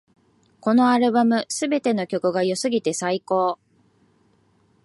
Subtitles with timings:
[0.61, 3.59] このアルバム、すべての曲が良すぎて最高